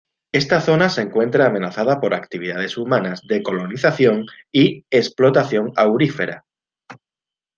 Esta 0.31 0.61
zona 0.61 0.89
se 0.89 1.03
encuentra 1.03 1.45
amenazada 1.45 2.01
por 2.01 2.15
actividades 2.15 2.75
humanas 2.75 3.21
de 3.27 3.43
colonización 3.43 4.25
y 4.51 4.83
explotación 4.89 5.73
aurífera. 5.75 6.43